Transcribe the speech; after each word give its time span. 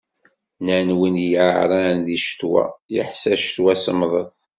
Nnan 0.59 0.89
win 0.97 1.15
yeεran 1.29 1.97
di 2.05 2.17
ccetwa, 2.23 2.63
yeḥṣa 2.95 3.35
ccetwa 3.41 3.73
semmḍet. 3.83 4.35